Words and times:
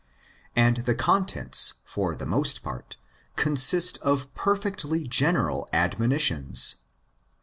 And 0.55 0.77
the 0.77 0.95
contents 0.95 1.75
for 1.85 2.15
the 2.15 2.25
most 2.25 2.63
part 2.63 2.97
consist 3.35 3.99
of 3.99 4.33
perfectly 4.33 5.03
general 5.07 5.69
admonitions. 5.71 6.77